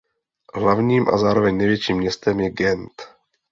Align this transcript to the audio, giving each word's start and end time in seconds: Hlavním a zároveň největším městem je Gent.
Hlavním 0.53 1.09
a 1.09 1.17
zároveň 1.17 1.57
největším 1.57 1.97
městem 1.97 2.39
je 2.39 2.49
Gent. 2.49 3.01